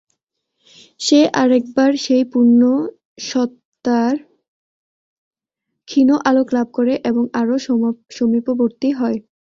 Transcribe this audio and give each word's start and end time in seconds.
সে 0.99 1.19
আর 1.33 1.49
একবার 1.59 1.91
সেই 2.05 2.23
পূর্ণসত্তার 2.31 4.15
ক্ষীণ 5.87 6.09
আলোক 6.29 6.47
লাভ 6.55 6.67
করে 6.77 6.93
এবং 7.09 7.23
আরও 7.33 7.55
সমীপবর্তী 8.17 8.89
হয়। 8.99 9.17